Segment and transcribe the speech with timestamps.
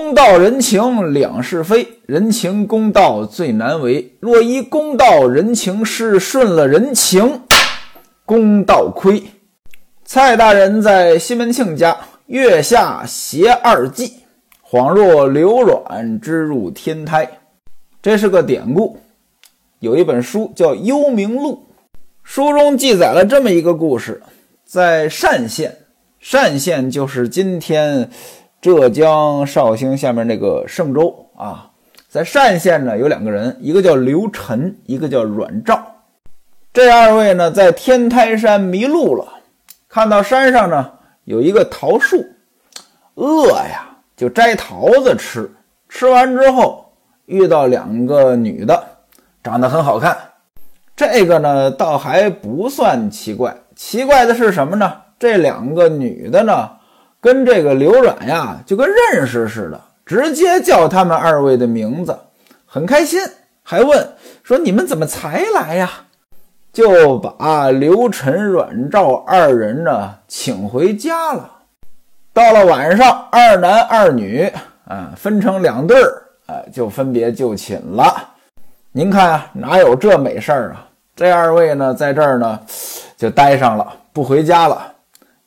[0.00, 4.14] 公道人情两是非，人情公道最难为。
[4.20, 7.40] 若依公道人情失，顺了人情，
[8.24, 9.20] 公道亏。
[10.04, 14.12] 蔡大人在西门庆家，月下携二妓，
[14.64, 17.28] 恍若流卵之入天胎。
[18.00, 18.98] 这是个典故，
[19.80, 21.66] 有一本书叫《幽冥录》，
[22.22, 24.22] 书中记载了这么一个故事：
[24.64, 25.76] 在单县，
[26.30, 28.08] 单县就是今天。
[28.60, 31.70] 浙江绍兴下面那个嵊州啊，
[32.08, 35.80] 在单县呢有两个人，一个叫刘晨，一个叫阮肇。
[36.72, 39.24] 这二位呢在天台山迷路了，
[39.88, 40.90] 看到山上呢
[41.24, 42.26] 有一个桃树，
[43.14, 45.48] 饿呀就摘桃子吃。
[45.88, 46.92] 吃完之后
[47.26, 48.84] 遇到两个女的，
[49.42, 50.18] 长得很好看。
[50.96, 54.92] 这个呢倒还不算奇怪，奇怪的是什么呢？
[55.16, 56.68] 这两个女的呢？
[57.20, 62.16] 跟这个刘阮呀，就跟认识似的，直接叫他们二位的名字，
[62.64, 63.20] 很开心，
[63.62, 64.08] 还问
[64.42, 65.90] 说：“你们怎么才来呀？”
[66.72, 71.50] 就把刘晨、阮肇二人呢请回家了。
[72.32, 74.48] 到了晚上，二男二女
[74.86, 78.14] 啊分成两对儿，啊就分别就寝了。
[78.92, 80.86] 您看啊，哪有这美事儿啊？
[81.16, 82.60] 这二位呢，在这儿呢
[83.16, 84.92] 就待上了，不回家了。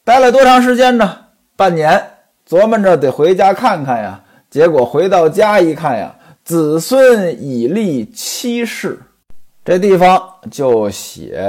[0.04, 1.18] 待了多长时间呢？
[1.62, 2.04] 半年
[2.50, 6.12] 琢磨着得回家看看呀，结果回到家一看呀，
[6.44, 9.00] 子孙已立七世，
[9.64, 11.40] 这地方就写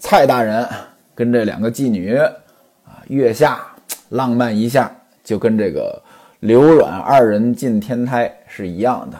[0.00, 0.68] 蔡大人
[1.14, 3.64] 跟这两个妓女啊，月下
[4.08, 4.90] 浪漫一下，
[5.22, 6.02] 就跟这个
[6.40, 9.16] 刘阮二人进天台是一样的。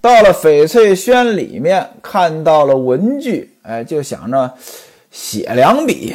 [0.00, 4.54] 到了翡翠轩里面，看到了文具，哎，就想着
[5.10, 6.14] 写两笔，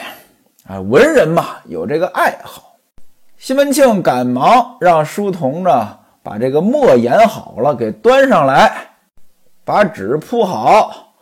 [0.65, 2.68] 啊，文人嘛，有这个爱好。
[3.39, 8.69] 西门庆赶忙让书童呢把这个墨研好了，给端上来，
[9.63, 11.13] 把纸铺好。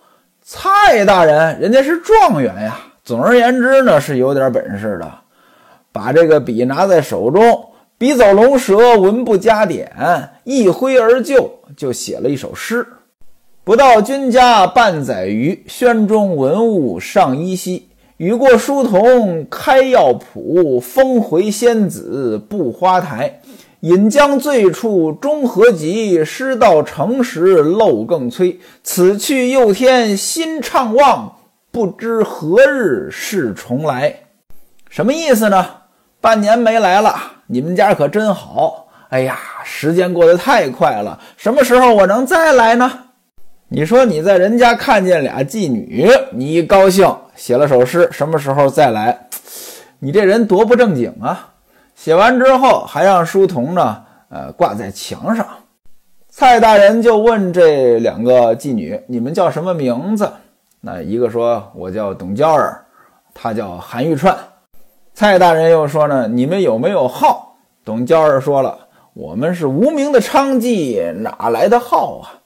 [0.42, 2.80] 蔡大人，人家是状元呀。
[3.04, 5.14] 总而言之呢，是有点本事的。
[5.92, 7.70] 把这个笔拿在手中，
[8.00, 9.92] 笔走龙蛇，文不加点，
[10.44, 12.86] 一挥而就，就写了一首诗
[13.64, 23.42] ：“不到君家半载余，轩中文物尚依稀。”雨过书童开药谱，风回仙子布花台。
[23.82, 26.26] 饮将醉处终何及？
[26.26, 28.60] 诗到成时漏更催。
[28.82, 31.36] 此去又添新怅望，
[31.70, 34.22] 不知何日是重来。
[34.89, 35.64] 什么意思呢？
[36.20, 38.88] 半年没来了，你们家可真好。
[39.10, 42.92] 哎呀，时间过得太快了，什么时候我能再来呢？
[43.70, 47.05] 你说你在人家看见俩妓女，你一高兴。
[47.36, 49.28] 写了首诗，什么时候再来？
[50.00, 51.50] 你这人多不正经啊！
[51.94, 55.45] 写完之后还让书童呢，呃，挂在墙上。
[56.30, 60.32] 蔡大人就问这两个妓女：“你们叫什么名字？”
[60.80, 62.86] 那一个说：“我叫董娇儿。”
[63.36, 64.33] 她叫韩玉串。
[65.14, 68.80] 蔡大人又说：“呢，你们有没有号？”董娇儿说了
[69.14, 72.39] ：“我们是无名的娼妓，哪来的号啊？”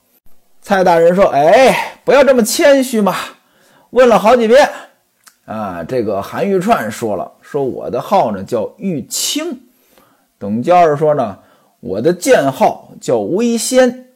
[0.62, 3.14] 蔡大人说：“哎，不要这么谦虚嘛。”
[3.90, 4.70] 问了好几遍，
[5.44, 9.62] 啊，这个韩玉串说了，说我的号呢叫玉清。
[10.38, 11.40] 董娇儿说呢，
[11.80, 14.06] 我的剑号叫微仙。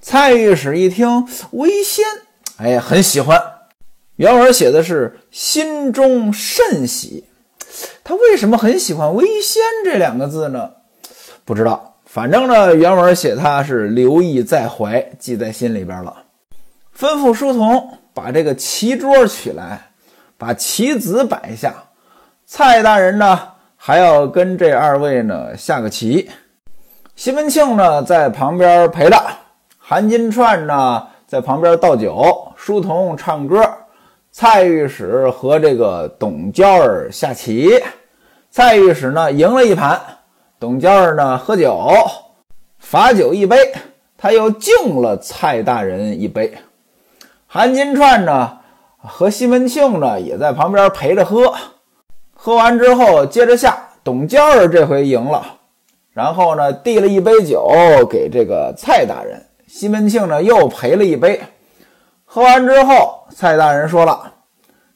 [0.00, 2.04] 蔡御史一听微仙，
[2.58, 3.42] 哎呀，很喜欢。
[4.16, 7.24] 原文写的是心中甚喜。
[8.04, 10.70] 他为什么很喜欢微仙这两个字呢？
[11.44, 16.22] 不知道，反正呢，原文写他是留意在怀，记在心里边了。
[16.98, 17.98] 吩咐书童。
[18.16, 19.78] 把这个棋桌取来，
[20.38, 21.74] 把棋子摆下。
[22.46, 23.38] 蔡大人呢，
[23.76, 26.26] 还要跟这二位呢下个棋。
[27.14, 29.22] 西门庆呢在旁边陪着，
[29.76, 33.62] 韩金串呢在旁边倒酒，书童唱歌，
[34.32, 37.70] 蔡御史和这个董娇儿下棋。
[38.50, 40.00] 蔡御史呢赢了一盘，
[40.58, 41.86] 董娇儿呢喝酒，
[42.78, 43.74] 罚酒一杯，
[44.16, 46.56] 他又敬了蔡大人一杯。
[47.46, 48.58] 韩金串呢，
[48.96, 51.54] 和西门庆呢也在旁边陪着喝，
[52.34, 53.82] 喝完之后接着下。
[54.02, 55.44] 董娇儿这回赢了，
[56.12, 57.68] 然后呢递了一杯酒
[58.08, 61.42] 给这个蔡大人，西门庆呢又陪了一杯。
[62.24, 64.32] 喝完之后，蔡大人说了：“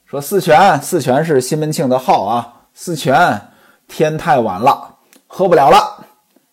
[0.07, 2.55] 说四全，四全是西门庆的号啊。
[2.73, 3.41] 四全，
[3.89, 4.90] 天太晚了，
[5.33, 6.05] 喝不了了。”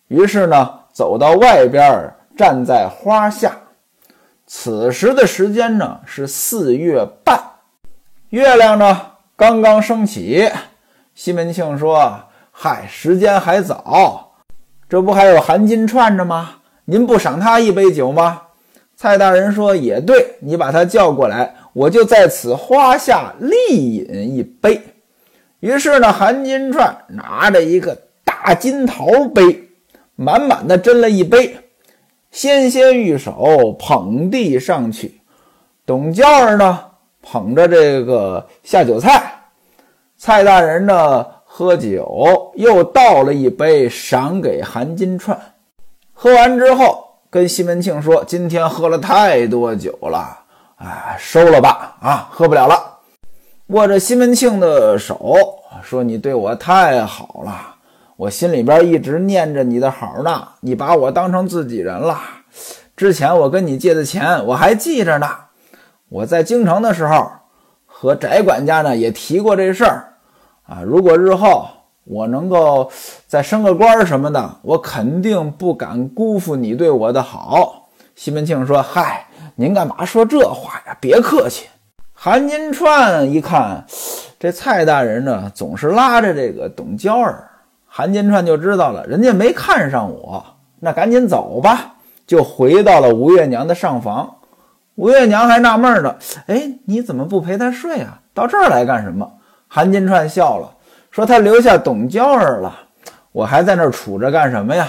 [0.06, 3.52] 于是呢走到外边，站在花下。
[4.46, 7.38] 此时的时间呢是四月半，
[8.30, 8.98] 月亮呢
[9.36, 10.48] 刚刚升起。
[11.14, 12.20] 西门庆说
[12.52, 14.32] ：“嗨，时间还早，
[14.88, 16.54] 这不还有韩金串着吗？
[16.84, 18.42] 您不赏他一杯酒吗？
[18.96, 24.80] 蔡大人说：“也对，你把他叫过来，我就在此花下力饮一杯。”
[25.60, 27.96] 于是呢，韩金串拿着一个
[28.48, 29.68] 大金桃杯，
[30.16, 31.54] 满满的斟了一杯，
[32.30, 35.20] 纤纤玉手捧地上去。
[35.84, 36.82] 董娇儿呢，
[37.20, 39.22] 捧着这个下酒菜。
[40.16, 45.38] 蔡大人呢，喝酒又倒了一杯，赏给韩金串。
[46.14, 47.04] 喝完之后。
[47.28, 50.38] 跟西门庆说：“今天喝了太多酒了，
[50.76, 53.00] 哎，收了吧，啊，喝不了了。”
[53.68, 55.36] 握着西门庆的手
[55.82, 57.74] 说：“你对我太好了，
[58.18, 60.48] 我心里边一直念着你的好呢。
[60.60, 62.18] 你把我当成自己人了。
[62.96, 65.28] 之前我跟你借的钱我还记着呢。
[66.08, 67.30] 我在京城的时候
[67.86, 70.14] 和翟管家呢也提过这事儿
[70.66, 70.82] 啊。
[70.84, 71.68] 如果日后……”
[72.10, 72.90] 我能够
[73.26, 77.90] 再升个官什么的，我肯定不敢辜负你对我的好。
[78.16, 79.26] 西门庆说：“嗨，
[79.56, 80.96] 您干嘛说这话呀？
[81.02, 81.66] 别客气。”
[82.16, 83.84] 韩金川一看，
[84.40, 87.46] 这蔡大人呢总是拉着这个董娇儿，
[87.88, 90.44] 韩金串就知道了，人家没看上我，
[90.80, 91.94] 那赶紧走吧，
[92.26, 94.36] 就回到了吴月娘的上房。
[94.94, 98.20] 吴月娘还纳闷呢：“哎，你怎么不陪她睡啊？
[98.34, 99.28] 到这儿来干什么？”
[99.66, 100.74] 韩金串笑了。
[101.10, 102.72] 说他留下董娇儿了，
[103.32, 104.88] 我还在那儿杵着干什么呀？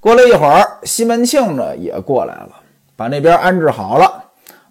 [0.00, 2.48] 过了一会儿，西门庆呢也过来了，
[2.96, 4.24] 把那边安置好了，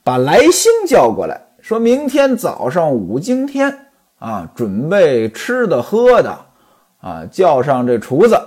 [0.04, 3.88] 把来兴叫过来，说明天早上五更天
[4.20, 6.36] 啊，准备吃的喝的
[7.02, 8.40] 啊，叫上这厨子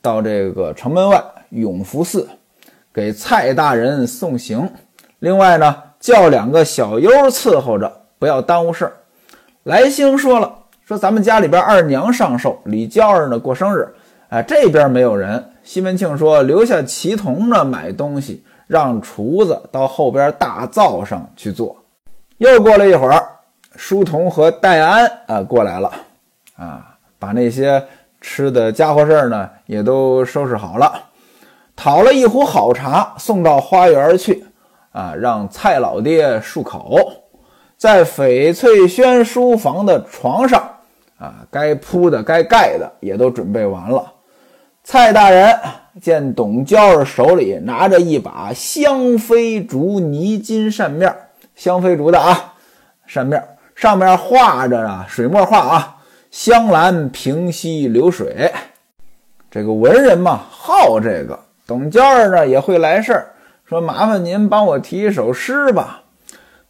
[0.00, 1.20] 到这个城门外
[1.50, 2.28] 永福寺
[2.92, 4.70] 给蔡大人送行。
[5.18, 8.92] 另外呢，叫两个小优伺候着，不要耽误事儿。
[9.64, 10.54] 来兴说了。
[10.84, 13.86] 说咱们家里边二娘上寿，李娇儿呢过生日，
[14.30, 15.52] 哎，这边没有人。
[15.62, 21.76] 西门庆说留下齐同呢买东西，让厨子到后边大灶上去做。
[22.38, 23.22] 又过了一会儿，
[23.76, 25.92] 书童和戴安啊过来了，
[26.56, 26.87] 啊，
[27.18, 27.82] 把那些
[28.20, 30.92] 吃的家伙事儿呢也都收拾好了，
[31.76, 34.44] 讨了一壶好茶送到花园去，
[34.92, 36.98] 啊，让蔡老爹漱口，
[37.76, 40.62] 在翡翠轩书房的床上。
[41.18, 44.12] 啊，该铺的、该盖的也都准备完了。
[44.84, 45.58] 蔡大人
[46.00, 51.12] 见董娇儿手里拿着一把香妃竹泥金扇面，
[51.56, 52.54] 香妃竹的啊
[53.04, 53.42] 扇面，
[53.74, 55.96] 上面画着啊水墨画啊，
[56.38, 58.52] 香兰平溪流水。
[59.50, 61.36] 这个文人嘛，好这个。
[61.66, 63.32] 董娇儿呢也会来事儿，
[63.68, 66.04] 说麻烦您帮我提一首诗吧。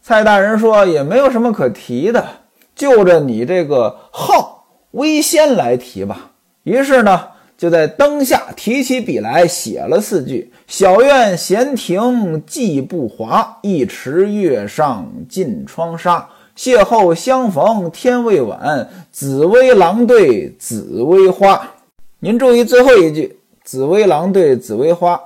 [0.01, 2.27] 蔡大人说也没有什么可提的。
[2.75, 6.31] 就着你这个号微仙来提吧。
[6.63, 7.27] 于是呢，
[7.59, 16.27] 就在灯下提起笔来，写了四句：“小院闲庭寂不华，一池月上尽窗纱。
[16.59, 21.71] 邂逅相逢天未晚，紫薇郎对紫薇花。”
[22.19, 25.23] 您注意最后一句“紫薇郎对紫薇花”，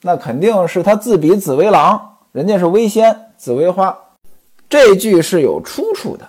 [0.00, 2.00] 那肯定是他自比紫薇郎，
[2.32, 3.94] 人家是微仙紫薇花。
[4.70, 6.26] 这句是有出处的。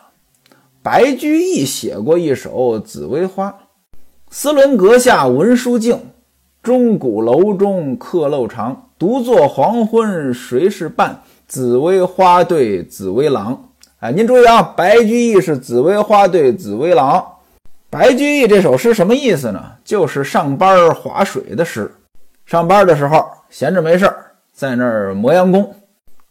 [0.83, 3.48] 白居易写过一首《紫薇花》
[4.30, 5.98] ：“丝纶阁下文书静，
[6.62, 8.89] 钟鼓楼中客漏长。
[9.00, 11.22] 独坐黄昏谁是伴？
[11.48, 13.67] 紫薇花对紫薇郎。”
[14.01, 17.24] 哎，您注意啊，白居易是紫薇花对紫薇郎。
[17.88, 19.63] 白居易这首诗什么意思呢？
[19.84, 21.93] 就是上班划水的诗。
[22.48, 24.12] 上班的时候闲着没事，
[24.51, 25.72] 在那儿磨洋工。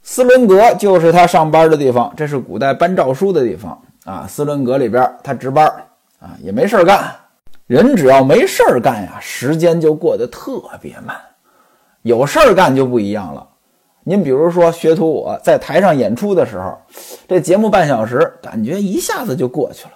[0.03, 3.81] 斯伦阁就是他上班的地方，这是古代颁诏书的地方。
[4.05, 5.65] 啊，斯伦阁里边他值班
[6.19, 7.15] 啊，也没事干。
[7.69, 11.17] 人只要没事干呀，时间就过得特别慢。
[12.03, 13.47] 有事干就不一样了。
[14.04, 16.78] 您比如说，学徒我在台上演出的时候，
[17.28, 19.92] 这节目半小时，感觉一下子就过去了。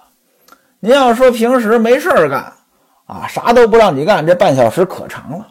[0.79, 2.53] 您要说平时没事干
[3.07, 5.47] 啊，啥都不让你干，这半小时可长了。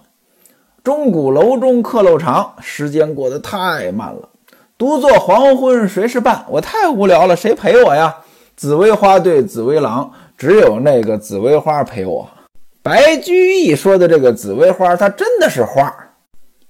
[0.85, 4.29] 钟鼓楼中客漏长，时间过得太慢了。
[4.79, 6.45] 独坐黄昏谁是伴？
[6.49, 8.15] 我太无聊了，谁陪我呀？
[8.57, 12.29] 紫薇花对紫薇郎，只有那个紫薇花陪我。
[12.83, 15.93] 白居易说的这个紫薇花，它真的是花。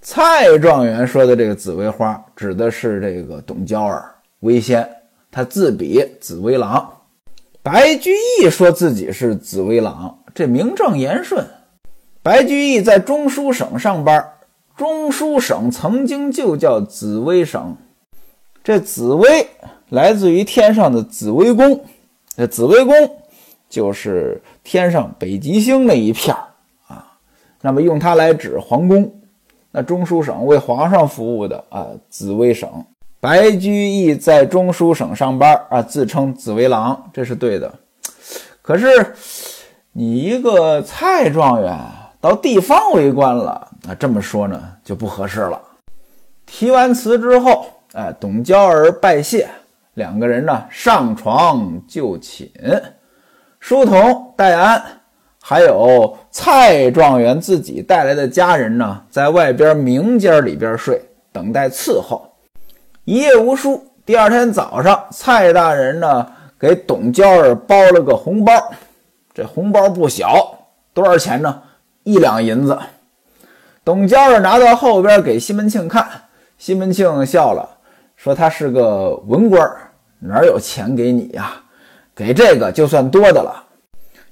[0.06, 4.86] 蔡状元说的这个紫薇花，指的是这个董娇儿微仙，
[5.30, 6.92] 他自比紫薇郎。
[7.62, 11.42] 白居易说自己是紫薇郎，这名正言顺。
[12.22, 14.22] 白居易在中书省上班，
[14.76, 17.74] 中书省曾经就叫紫薇省。
[18.62, 19.48] 这紫薇。
[19.88, 21.82] 来自于天上的紫微宫，
[22.36, 22.94] 这紫微宫
[23.70, 26.48] 就是天上北极星那一片儿
[26.88, 27.16] 啊。
[27.60, 29.20] 那么用它来指皇宫，
[29.76, 32.70] 那中书省为皇上服务的啊，紫微省。
[33.18, 37.74] 白居易在中书省上班啊，自称紫微郎，这是对的。
[38.62, 39.12] 可是
[39.90, 41.76] 你一个蔡状元
[42.20, 45.60] 到地方为官了啊，这么说呢就不合适了。
[46.46, 49.48] 提完词之后，哎，董娇儿拜谢，
[49.94, 52.48] 两个人呢上床就寝。
[53.58, 55.00] 书童戴安。
[55.46, 60.98] 还有蔡状元自己带来的家人呢，在外边明间里边睡，
[61.30, 62.26] 等待伺候。
[63.04, 63.86] 一夜无书。
[64.06, 66.26] 第二天早上，蔡大人呢
[66.58, 68.54] 给董娇儿包了个红包，
[69.34, 70.58] 这红包不小，
[70.94, 71.62] 多少钱呢？
[72.04, 72.78] 一两银子。
[73.84, 76.08] 董娇儿拿到后边给西门庆看，
[76.56, 77.68] 西门庆笑了，
[78.16, 79.70] 说他是个文官，
[80.20, 81.52] 哪有钱给你呀？
[82.14, 83.63] 给这个就算多的了。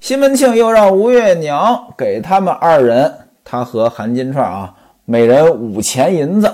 [0.02, 6.52] 西门庆又让吴月娘给他们二人，他和韩金钏啊，每人五钱银子，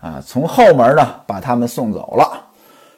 [0.00, 2.44] 啊，从后门呢把他们送走了。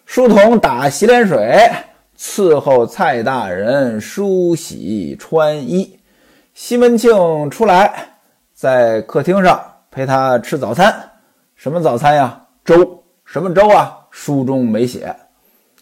[0.05, 1.71] 书童打洗脸水，
[2.19, 5.97] 伺候蔡大人梳洗穿衣。
[6.53, 8.09] 西门庆出来，
[8.55, 10.93] 在客厅上陪他吃早餐。
[11.55, 12.41] 什么早餐呀？
[12.65, 13.05] 粥。
[13.25, 13.97] 什么粥啊？
[14.11, 15.15] 书中没写。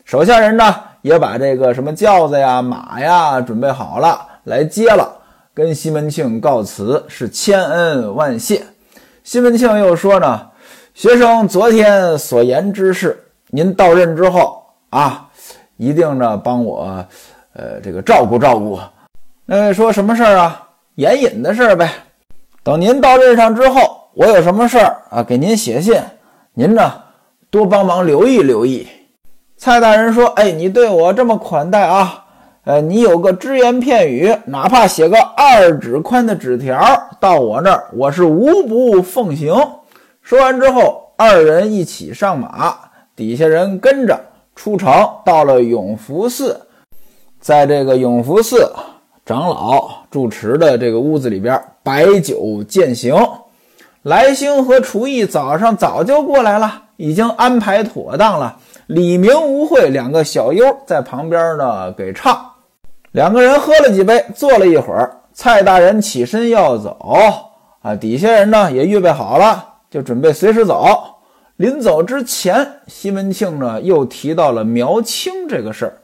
[0.05, 0.75] 手下人呢？
[1.05, 5.07] 也把这个什么轿子呀、马呀准备好了，来接了，
[5.53, 8.65] 跟西门庆告辞，是千恩万谢。
[9.23, 10.49] 西门庆又说呢，
[10.95, 15.29] 学生昨天所言之事，您到任之后啊，
[15.77, 17.05] 一定呢帮我，
[17.53, 18.81] 呃，这个照顾照顾。
[19.45, 20.69] 那位说什么事儿啊？
[20.95, 21.93] 严引的事儿呗。
[22.63, 26.01] 等您到任上之后，我有什么事儿啊，给您写信，
[26.55, 26.95] 您呢
[27.51, 28.89] 多帮忙留意留意。
[29.57, 32.25] 蔡大人说：“哎，你对我这么款待啊，
[32.65, 36.79] 呃，你有个只言片语，哪怕写个二指宽的纸条
[37.21, 39.55] 到我那儿，我是无不奉行。”
[40.21, 42.75] 说完之后，二人一起上马，
[43.15, 44.19] 底下人跟着
[44.57, 44.93] 出城，
[45.25, 46.67] 到了永福寺，
[47.41, 48.71] 在这个永福寺
[49.25, 53.15] 长老住持的这个屋子里边摆酒饯行。
[54.03, 58.59] 来兴和厨艺早上早就过来了，已经安排妥当了。
[58.87, 62.51] 李明、吴慧两个小优在旁边呢，给唱。
[63.13, 65.21] 两个人喝了几杯，坐了一会儿。
[65.33, 66.97] 蔡大人起身要走
[67.81, 70.87] 啊，底下人呢也预备好了，就准备随时走。
[71.57, 75.95] 临走之前，西门庆呢又提到了苗青这个事儿，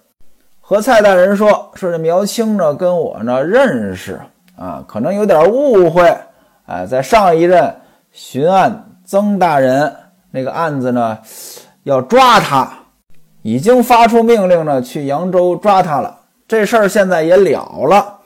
[0.61, 4.19] 和蔡大人说：“说这苗青呢跟我呢认识
[4.57, 6.17] 啊，可能有点误会。
[6.67, 7.75] 哎，在上一任
[8.11, 9.95] 巡案曾大人
[10.31, 11.19] 那个案子呢。”
[11.85, 12.71] 要抓他，
[13.43, 16.21] 已经发出命令呢，去扬州抓他了。
[16.47, 18.19] 这事儿现在也了了。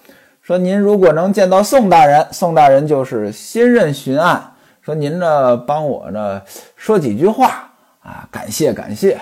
[0.43, 4.53] 说您如果能见到宋大人，宋大人就是新任巡案。
[4.83, 6.43] 说您呢，帮我呢
[6.77, 9.19] 说几句话啊，感谢感谢。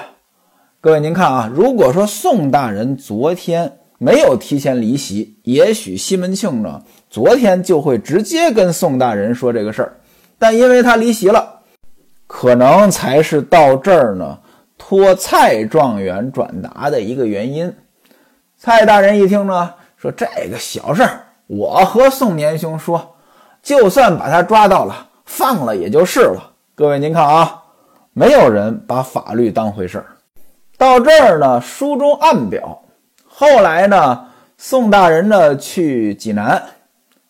[0.80, 9.98] 各位您看啊，如果说宋大人昨天没有提前离席，也许西门庆呢昨天就会直接跟宋大人说这个事儿。
[10.38, 11.60] 但因为他离席了。
[12.34, 14.38] 可能才是到这儿呢，
[14.78, 17.72] 托蔡状元转达的一个原因。
[18.56, 23.14] 蔡大人一听呢，说这个小事儿，我和宋年兄说，
[23.62, 26.52] 就算把他抓到了，放了也就是了。
[26.74, 27.62] 各位您看啊，
[28.14, 30.06] 没有人把法律当回事儿。
[30.78, 32.82] 到这儿呢，书中暗表。
[33.28, 36.60] 后来呢，宋大人呢去济南，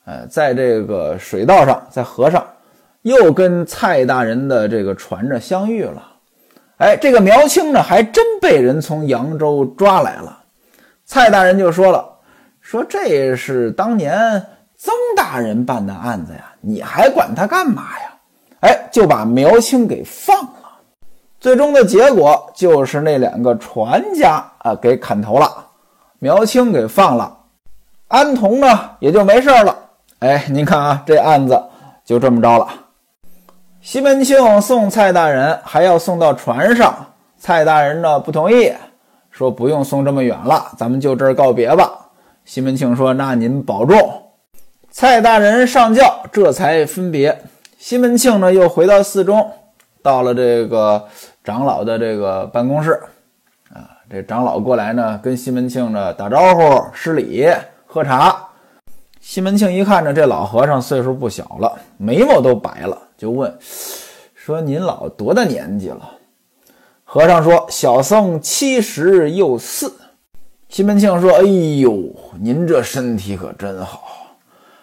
[0.04, 2.47] 呃，在这个水道上，在河上。
[3.02, 6.02] 又跟蔡大人的这个船着相遇了，
[6.78, 10.38] 哎，这个苗青呢，还真被人从扬州抓来了。
[11.04, 12.09] 蔡大人就说了
[12.61, 14.44] ：“说这是当年
[14.76, 18.09] 曾大人办的案子呀，你还管他干嘛呀？”
[18.62, 20.52] 哎，就把苗青给放了。
[21.40, 25.66] 最终的结果就是那两个船家啊给砍头了，
[26.21, 27.37] 苗青给放了，
[28.06, 29.76] 安童呢也就没事了。
[30.21, 31.61] 哎，您看啊，这案子
[32.04, 32.68] 就这么着了。
[33.84, 36.94] 西门庆送蔡大人，还要送到船上。
[37.36, 38.72] 蔡大人呢不同意，
[39.28, 41.90] 说不用送这么远了，咱们就这儿告别吧。
[42.44, 44.22] 西门庆说：“那您保重。”
[44.92, 47.36] 蔡大人上轿，这才分别。
[47.76, 49.50] 西门庆呢又回到寺中，
[50.00, 51.08] 到了这个
[51.42, 52.92] 长老的这个办公室。
[53.74, 57.48] 啊，这长老过来呢，跟西门庆呢打招呼、施礼、
[57.84, 58.46] 喝茶。
[59.20, 62.96] 西门庆一看呢，这老和尚岁数不小了，眉毛都白了。
[63.22, 63.56] 就问
[64.34, 66.18] 说：“您老多大年纪了？”
[67.04, 69.94] 和尚说：“小僧七十又四。”
[70.68, 74.02] 西门庆说：“哎呦，您这身体可真好。”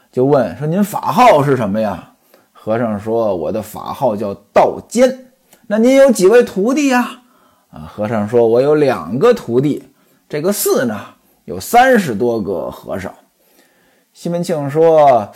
[0.10, 2.14] 就问说：“您法号是什么呀？”
[2.54, 5.34] 和尚说：“我的法号叫道坚。”
[5.68, 7.24] 那您有几位徒弟呀？
[7.72, 9.84] 啊，和尚说：“我有两个徒弟。
[10.30, 10.98] 这个寺呢，
[11.44, 13.14] 有三十多个和尚。”
[14.16, 15.30] 西门庆说：“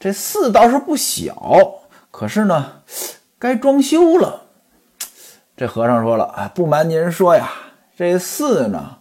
[0.00, 1.34] 这寺倒是不小，
[2.18, 2.80] 可是呢，
[3.38, 4.44] 该装修了。”
[5.54, 7.50] 这和尚说了：“啊，不瞒您说呀，
[7.94, 8.96] 这寺呢，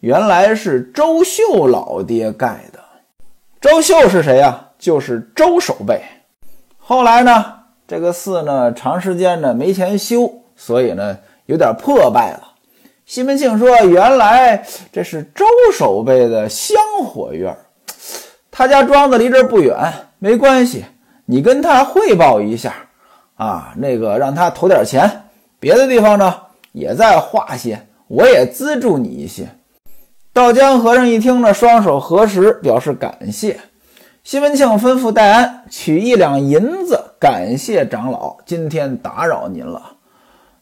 [0.00, 2.80] 原来是周秀老爹盖的。
[3.60, 4.70] 周秀是谁呀？
[4.80, 6.02] 就是周守备。
[6.76, 7.54] 后来呢，
[7.86, 12.54] 这个寺呢，长时间呢没钱修，所以呢，有点破败了。
[13.04, 17.56] 西门庆说：原来这是周守备的香火院，
[18.50, 19.76] 他家庄子离这儿不远，
[20.18, 20.84] 没关系，
[21.26, 22.72] 你跟他汇报一下
[23.34, 25.24] 啊，那个让他投点钱。”
[25.60, 26.34] 别的地方呢，
[26.72, 29.48] 也在画些，我也资助你一些。
[30.32, 33.58] 道江和尚一听呢，双手合十，表示感谢。
[34.22, 39.92] 西门庆吩咐戴安取一两银子，感谢长老，今天打扰您了。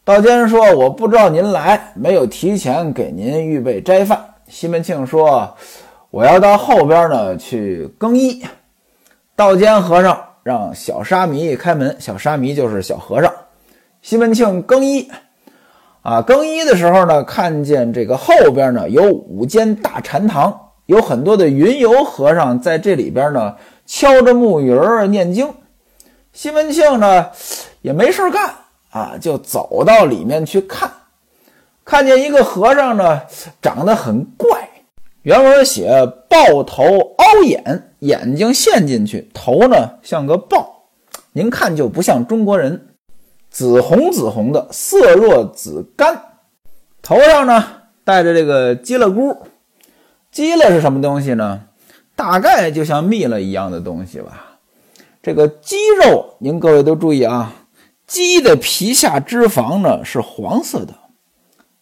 [0.03, 5.55] 道坚说：“我不知道您来，没有提前给您预备斋饭。”西门庆说
[6.11, 8.45] ：“我要到后边呢去更衣。”
[9.35, 13.33] 道坚和尚让小沙弥开门，小沙弥就是小和尚。
[14.03, 15.09] 西门庆更衣，
[16.03, 23.55] 啊，更衣的时候呢，看见这个后边呢有五间大禅堂，有很多的云游和尚在这里边呢
[23.87, 25.51] 敲着木鱼儿念经。
[26.31, 27.31] 西门庆呢
[27.81, 28.53] 也没事干
[28.91, 30.87] 啊，就走到里面去看，
[31.83, 33.19] 看见一个和尚呢
[33.63, 34.69] 长得很怪，
[35.23, 35.89] 原文写
[36.29, 40.83] 豹头凹眼，眼睛陷进去，头呢像个豹，
[41.33, 42.89] 您看就不像中国人。
[43.49, 46.21] 紫红紫红的，色若紫甘，
[47.01, 47.65] 头上呢
[48.03, 49.37] 戴着这个鸡了箍，
[50.29, 51.61] 鸡了是什么东西呢？
[52.17, 54.57] 大概就像蜜了一样的东西吧。
[55.23, 57.53] 这个鸡肉，您各位都注意啊，
[58.05, 60.93] 鸡的皮下脂肪呢是黄色的，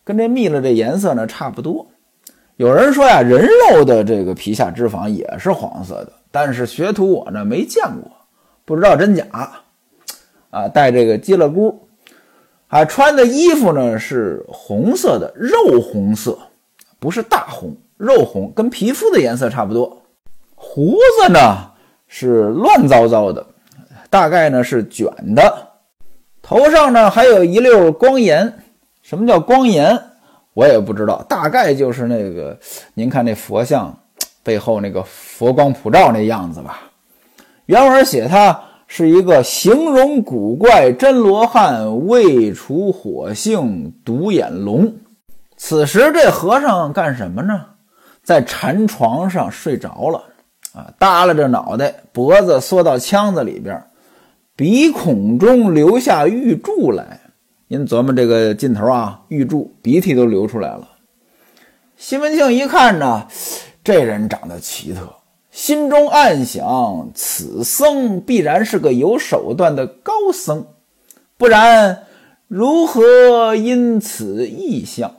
[0.04, 1.88] 跟这蜜了这颜色呢差不多。
[2.64, 8.10] 有人说呀，人肉的这个皮下脂肪也是黄色的，但是学徒我呢没见过，
[8.64, 9.26] 不知道真假。
[10.50, 11.86] 啊，戴这个鸡了箍，
[12.70, 16.40] 啊，穿的衣服呢是红色的肉红色，
[17.00, 20.02] 不是大红，肉红，跟皮肤的颜色差不多。
[20.56, 21.70] 胡子呢
[22.08, 23.46] 是乱糟糟的，
[24.10, 25.68] 大概呢是卷的。
[26.42, 28.54] 头上呢还有一溜光颜，
[29.02, 30.02] 什么叫光颜？
[30.54, 32.58] 我也不知道，大概就是那个
[32.94, 33.98] 您看那佛像
[34.44, 36.92] 背后那个佛光普照那样子吧。
[37.66, 38.60] 原文写他。
[38.86, 44.94] 是一个形容古怪真罗汉，未除火性独眼龙。
[45.58, 47.60] 此时这和尚干什么呢？
[48.22, 50.24] 在禅床上睡着了，
[50.76, 53.84] 啊，耷拉着脑袋，脖子缩到腔子里边，
[54.56, 57.20] 鼻孔中流下玉柱来。
[57.74, 60.88] 您琢磨这个劲头啊，玉柱，鼻涕都流出来了。
[61.98, 63.26] 西门庆一看呢，
[63.84, 65.12] 这人长得奇特。
[65.50, 70.68] 心中暗想：此僧必然是个有手段的高僧，
[71.36, 72.04] 不然
[72.48, 75.12] 如何因此异象？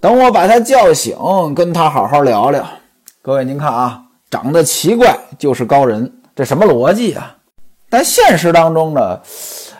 [0.00, 1.14] 等我把他叫醒，
[1.54, 2.66] 跟他好好聊聊。
[3.20, 7.36] 各位，您看啊，长得奇怪就是高人，这什么逻辑啊？
[7.90, 9.20] 但现实当中呢，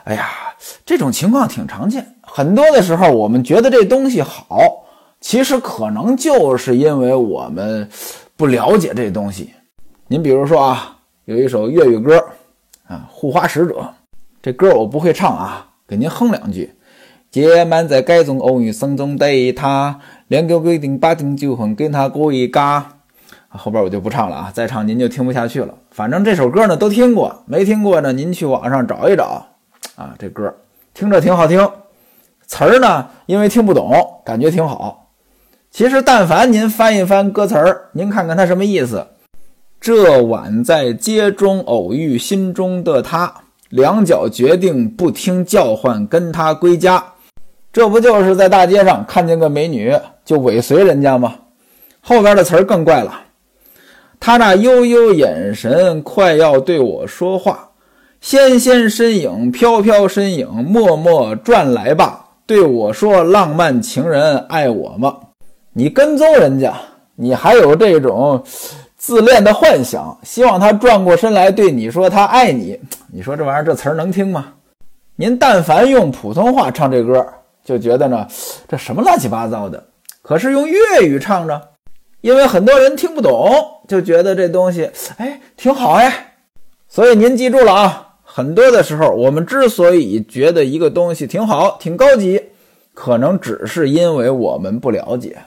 [0.05, 0.29] 哎呀，
[0.85, 2.15] 这种情况挺常见。
[2.23, 4.59] 很多的时候，我们觉得这东西好，
[5.21, 7.89] 其实可能就是因为我们
[8.37, 9.51] 不了解这东西。
[10.09, 12.19] 您比如说啊，有一首粤语歌
[12.87, 13.75] 啊，《护花使者》，
[14.43, 16.73] 这歌我不会唱啊，给您哼两句。
[17.31, 19.99] 今晚在街中偶遇声中对他，
[20.29, 22.93] 两个规定八定九分跟他过一嘎。
[23.49, 25.75] 后边我就不唱了啊，再唱您就听不下去了。
[25.91, 29.47] 反正这首歌呢都听过，没听过呢您去网上找一找
[29.97, 30.15] 啊。
[30.19, 30.55] 这歌
[30.95, 31.69] 听着挺好听，
[32.47, 33.93] 词儿呢因为听不懂，
[34.25, 35.11] 感觉挺好。
[35.71, 39.07] 其实但凡您翻一翻歌词儿，您看看它什么意思。
[39.79, 43.33] 这晚在街中偶遇心中的他，
[43.69, 47.05] 两脚决定不听叫唤，跟他归家。
[47.73, 51.35] 这不就是在大街上看见个美女就尾随人家吗？
[52.01, 53.21] 后边的词儿更怪了，
[54.19, 57.66] 他那悠悠眼神快要对我说话，
[58.27, 65.17] 纤纤身影，飘飘身影，默默转来吧，对我说：“浪漫情人爱我吗？”
[65.73, 66.75] 你跟踪人家，
[67.15, 68.43] 你还有这种？
[68.97, 72.77] 自恋的幻想，希望他转过身来对你说他爱你。
[73.13, 74.55] 你说这玩意儿这词儿能听吗？
[75.15, 77.25] 您但凡用普通话唱这歌，
[77.65, 78.27] 就觉得呢
[78.67, 79.81] 这什么乱七八糟的。
[80.21, 81.63] 可是用粤语唱着，
[82.23, 83.55] 因为很多人听不懂，
[83.87, 86.33] 就觉得这东西哎挺好哎。
[86.89, 92.43] 所以您记住了啊，很多的时候，我们之所以觉得一个东西挺好、挺高级，
[92.93, 95.39] 可能只是因为我们不了解。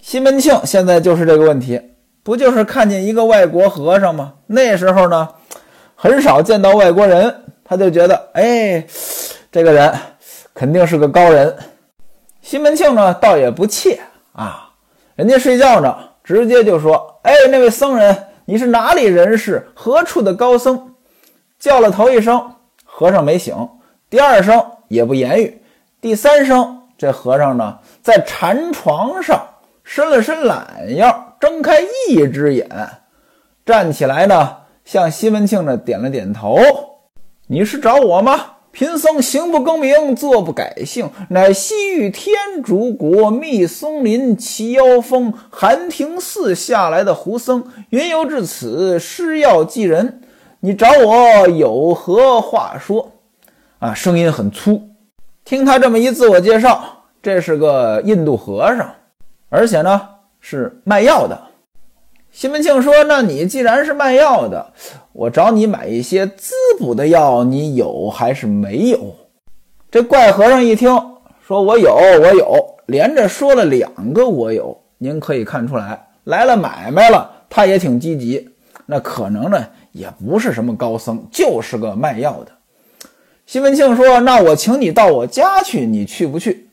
[0.00, 1.80] 西门庆现在就是这个问题，
[2.22, 4.34] 不就是看见一个外国和尚吗？
[4.48, 5.28] 那时候呢，
[5.94, 7.32] 很少见到外国人，
[7.64, 8.84] 他就觉得，哎，
[9.50, 9.92] 这个人
[10.52, 11.56] 肯定是个高人。
[12.42, 13.98] 西门庆呢，倒也不怯
[14.32, 14.68] 啊，
[15.14, 19.66] 人家睡觉呢，直接就说：“哎，那位僧人，你是哪里人士？
[19.74, 20.92] 何处的高僧？”
[21.66, 22.52] 叫了头一声，
[22.84, 23.56] 和尚没醒；
[24.08, 25.50] 第二声也不言语；
[26.00, 29.44] 第三声，这和尚呢，在禅床上
[29.82, 32.68] 伸了伸懒腰，睁开一只眼，
[33.64, 36.56] 站起来呢，向西门庆呢点了点头
[37.50, 50.20] ：“你是找我吗？”贫僧行不更名，坐不改姓，乃西域天竺国密松林齐妖峰寒亭寺下来的胡僧，云游至此，施药济人。
[50.60, 53.12] 你找我有何话说？
[53.78, 54.82] 啊，声音很粗。
[55.44, 56.82] 听他这么一自我介绍，
[57.22, 58.90] 这是个印度和尚，
[59.48, 60.00] 而且呢
[60.40, 61.38] 是卖药的。
[62.32, 64.72] 西门庆说：“那你既然是卖药的，
[65.12, 69.14] 我找你买一些滋补的药，你有还是没有？”
[69.90, 70.90] 这怪和尚一听，
[71.46, 74.82] 说：“我有，我有。”连着说了两个“我有”。
[74.98, 78.50] 您可以看出来，来了买卖了，他也挺积极。
[78.84, 79.66] 那可能呢，
[79.96, 82.52] 也不是什么高僧，就是个卖药的。
[83.46, 86.68] 西门庆说：“那我请你到我家去，你去不去？”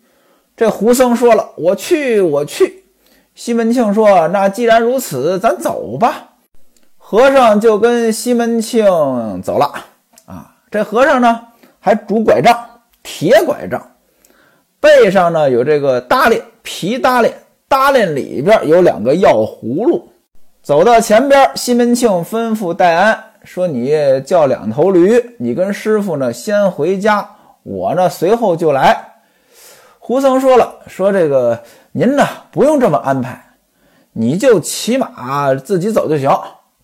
[0.57, 2.83] 这胡僧说了：“我去，我去。”
[3.33, 6.31] 西门庆说：“那既然如此，咱走吧。”
[6.97, 8.85] 和尚就跟西门庆
[9.43, 9.71] 走了。
[10.25, 11.41] 啊，这和尚呢
[11.79, 12.57] 还拄拐杖，
[13.03, 13.91] 铁拐杖，
[14.79, 17.33] 背上呢有这个搭链，皮搭链，
[17.67, 20.09] 搭链里边有两个药葫芦。
[20.63, 27.29] 走到前边，西门庆吩咐戴安说：“你叫两头驴，你跟师傅呢先回家，
[27.63, 29.15] 我呢随后就来。”
[29.99, 33.45] 胡僧说了：“说这个。”您呢不用这么安排，
[34.13, 36.31] 你就骑马自己走就行。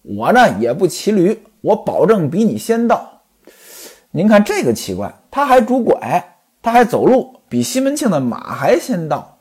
[0.01, 3.21] 我呢也不骑驴，我保证比你先到。
[4.11, 9.37] 您看这个奇怪，他还拄拐，他还走路，比西门庆的马还先到。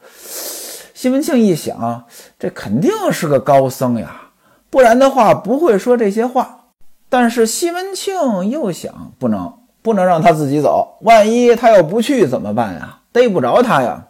[0.94, 2.05] 西门庆一想，
[2.38, 4.28] 这肯定是个高僧呀，
[4.70, 6.66] 不然的话不会说这些话。
[7.09, 13.00] 但是西门庆又想，不能不能让他自己走，万一他要不去怎么办呀？
[13.12, 14.07] 逮不着他呀。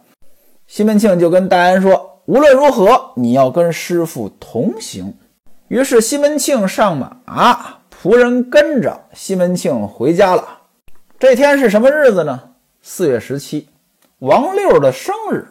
[0.67, 5.13] 西门庆就跟戴安说：“无论如何，你要跟师傅同行。”
[5.69, 10.45] 于是西门庆上马，仆人跟着西门庆回家了。
[11.17, 12.39] 这天是什么日子呢？
[12.81, 13.69] 四月十七，
[14.19, 15.47] 王六的生日。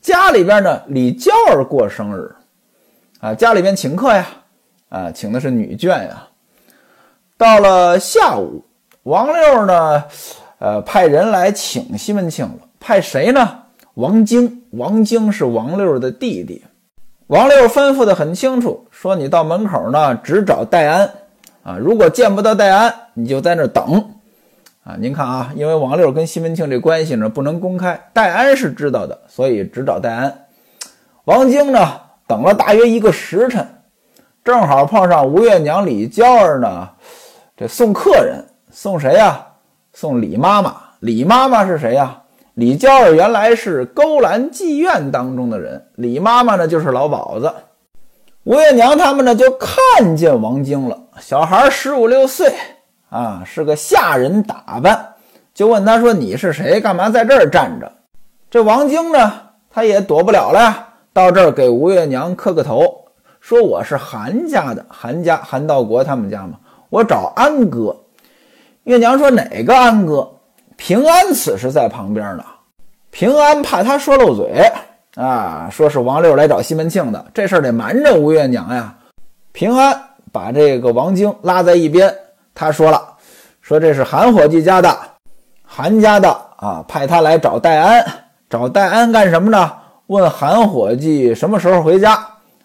[0.00, 2.34] 家里边呢，李娇儿过生日，
[3.20, 4.26] 啊，家里边请客呀，
[4.88, 6.28] 啊，请的是女眷呀。
[7.38, 8.64] 到了下午，
[9.04, 10.04] 王六呢，
[10.58, 12.54] 呃，派人来请西门庆了。
[12.78, 13.62] 派谁呢？
[13.94, 16.62] 王晶，王晶是王六的弟弟。
[17.28, 21.10] 王六吩咐的很清楚，说你到门口呢，只找戴安
[21.62, 21.76] 啊。
[21.78, 24.12] 如果见不到戴安，你就在那等
[24.84, 24.94] 啊。
[25.00, 30.46] 您看啊，因为王六跟西门庆这关系呢不能公开，戴安是知道的，所以只找戴安。
[31.24, 33.66] 王晶呢，等了大约一个时辰，
[34.44, 36.88] 正好碰上吴月娘李娇儿呢，
[37.56, 39.46] 这送客人，送谁呀？
[39.92, 40.76] 送李妈妈。
[41.00, 42.22] 李妈妈是谁呀？
[42.54, 47.52] 李娇儿原来是勾栏妓院当中的人，李妈妈呢就是老鸨子。
[48.44, 52.54] 吴月娘他们呢就看见王晶了，小孩十五六岁
[53.10, 55.14] 啊，是个下人打扮，
[55.52, 56.80] 就问他说：“你是谁？
[56.80, 57.92] 干嘛在这儿站着？”
[58.50, 59.32] 这王晶呢，
[59.70, 60.85] 他也躲不了了呀，
[61.16, 63.06] 到这儿给吴月娘磕个头，
[63.40, 66.58] 说：“我是韩家的，韩家韩道国他们家嘛，
[66.90, 67.96] 我找安哥。”
[68.84, 70.30] 月娘说：“哪个安哥？”
[70.76, 72.44] 平安此时在旁边呢，
[73.10, 74.70] 平安怕他说漏嘴
[75.14, 78.94] 啊，说是王六来找西门庆的，这事儿得瞒着吴月娘呀。
[79.52, 79.98] 平安
[80.30, 82.14] 把这个王晶拉在一边，
[82.54, 83.02] 他说了，
[83.62, 84.94] 说这是韩伙计家的，
[85.64, 88.04] 韩家的啊，派他来找戴安，
[88.50, 89.72] 找戴安干什么呢？
[90.06, 92.14] 问韩伙计什么时候回家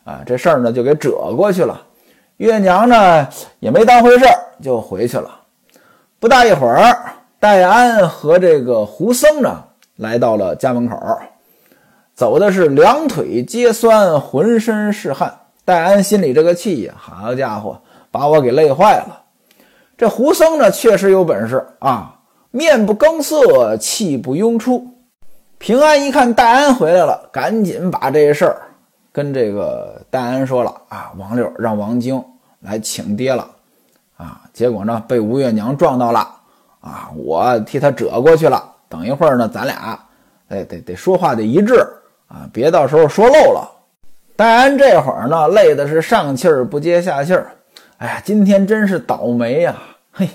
[0.03, 0.21] 啊？
[0.25, 1.81] 这事儿呢就给折过去了。
[2.37, 3.27] 月娘呢
[3.59, 5.29] 也没当回事儿，就回去了。
[6.19, 6.95] 不大一会儿。
[7.39, 9.63] 戴安和这个胡僧呢，
[9.95, 10.95] 来到了家门口，
[12.13, 15.39] 走的是两腿皆酸，浑身是汗。
[15.65, 19.23] 戴安心里这个气呀，好家伙，把我给累坏了。
[19.97, 22.19] 这胡僧呢，确实有本事啊，
[22.51, 24.87] 面不更色，气不拥出。
[25.61, 28.61] 平安一看戴安回来了，赶紧把这事儿
[29.11, 32.21] 跟这个戴安说了啊，王六让王晶
[32.61, 33.47] 来请爹了。
[34.17, 36.27] 啊，结果呢被吴月娘撞到了
[36.79, 38.71] 啊，我替他折过去了。
[38.89, 39.99] 等一会儿呢，咱俩
[40.49, 41.75] 哎得得说话得一致
[42.27, 43.71] 啊，别到时候说漏了。
[44.35, 47.51] 戴安这会儿呢，累的是上气儿不接下气儿。
[47.97, 49.75] 哎呀，今天真是倒霉呀！
[50.11, 50.27] 嘿，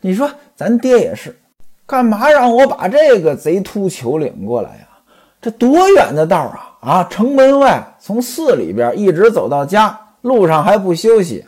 [0.00, 1.36] 你说咱爹也是，
[1.86, 4.88] 干嘛让我把这个贼秃球领过来呀？
[5.40, 6.68] 这多远的道啊！
[6.80, 11.44] 啊，城门外从寺里边一直走到家，路上还不休息，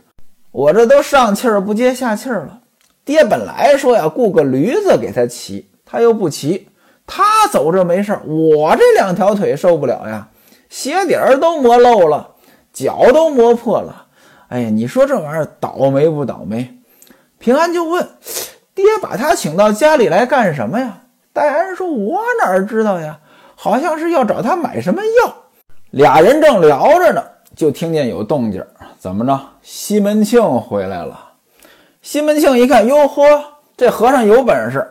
[0.50, 2.60] 我这都上气儿不接下气儿了。
[3.04, 5.68] 爹本来说呀，雇个驴子给他骑。
[5.86, 6.68] 他又不骑，
[7.06, 10.28] 他走着没事我这两条腿受不了呀，
[10.68, 12.30] 鞋底儿都磨漏了，
[12.72, 14.06] 脚都磨破了。
[14.48, 16.78] 哎呀，你说这玩意儿倒霉不倒霉？
[17.38, 18.08] 平安就问
[18.74, 20.98] 爹：“把他请到家里来干什么呀？”
[21.32, 23.18] 戴安说：“我哪知道呀，
[23.54, 25.34] 好像是要找他买什么药。”
[25.90, 27.22] 俩人正聊着呢，
[27.54, 28.64] 就听见有动静
[28.98, 29.40] 怎么着？
[29.62, 31.32] 西门庆回来了。
[32.02, 33.22] 西门庆一看，哟呵，
[33.76, 34.86] 这和尚有本事。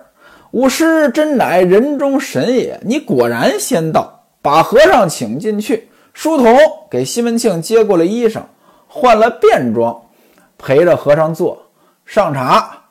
[0.52, 2.80] 吾师真乃人中神也！
[2.84, 5.90] 你果然先到，把和尚请进去。
[6.14, 6.56] 书童
[6.92, 8.42] 给西门庆接过了衣裳，
[8.88, 10.00] 换了便装，
[10.58, 11.72] 陪着和尚坐
[12.06, 12.83] 上茶。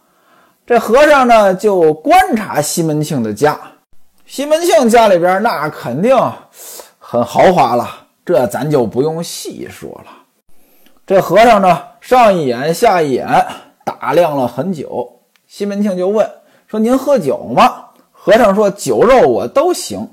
[0.73, 3.61] 这和尚呢，就观察西门庆的家。
[4.25, 6.17] 西门庆家里边那肯定
[6.99, 7.87] 很豪华了，
[8.25, 10.07] 这咱就不用细说了。
[11.07, 13.29] 这和尚呢，上一眼下一眼
[13.85, 15.21] 打量了很久。
[15.47, 16.27] 西门庆就问。
[16.67, 17.89] 说您喝酒吗？
[18.11, 20.09] 和尚说酒肉我都行。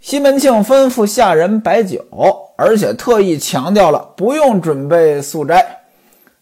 [0.00, 2.04] 西门庆吩咐下人摆酒，
[2.56, 5.84] 而且特意强调了不用准备素斋。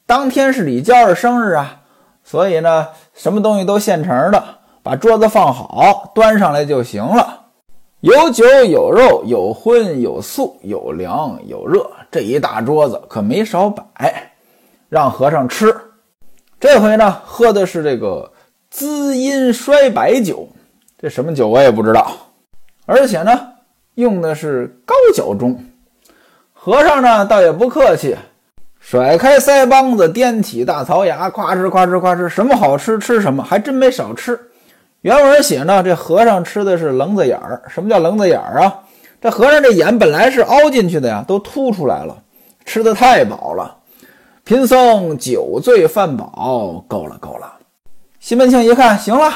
[0.06, 1.82] 当天是李娇儿生日啊，
[2.24, 2.88] 所以呢，
[3.20, 4.42] 什么东西都现成的，
[4.82, 7.48] 把桌子放好，端上来就行了。
[8.00, 14.32] 有酒有肉有荤有素有凉有热，这一大桌子可没少摆，
[14.88, 15.76] 让和尚吃。
[16.58, 18.32] 这回呢，喝的是这个。
[18.70, 20.48] 滋阴衰白酒，
[20.96, 22.10] 这什么酒我也不知道，
[22.86, 23.48] 而且呢，
[23.96, 25.56] 用的是高脚盅。
[26.54, 28.16] 和尚呢，倒也不客气，
[28.80, 34.40] 甩开腮帮子，掂起大槽牙，夸哧夸哧夸哧，什么好吃吃什么，还真没少吃。
[35.02, 37.62] 原文写呢，这和尚吃的是棱子眼儿。
[37.68, 38.80] 什么叫棱子眼儿啊？
[39.20, 42.16] 这和尚这眼本来是凹进去的呀，都凸出来了，
[42.64, 43.76] 吃的太饱了。
[44.44, 47.52] 贫僧酒醉饭饱，够了够了。
[48.18, 49.30] 西门庆一看，行了，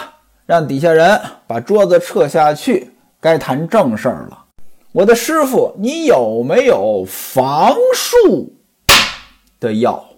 [0.46, 4.38] 让底下人把桌子撤下去，该谈正事儿了。
[4.92, 8.54] 我的师傅，你有没有防术
[9.64, 10.13] 的药？